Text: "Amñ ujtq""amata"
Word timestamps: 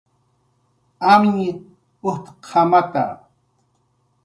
"Amñ 1.11 1.35
ujtq""amata" 2.09 3.05